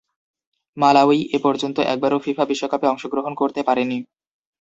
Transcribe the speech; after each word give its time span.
Malawi 0.77 1.21
এপর্যন্ত 1.37 1.77
একবারও 1.93 2.23
FIFA 2.25 2.45
বিশ্বকাপে 2.45 2.87
অংশগ্রহণ 2.87 3.33
করতে 3.35 3.61
পারেনি। 3.63 3.97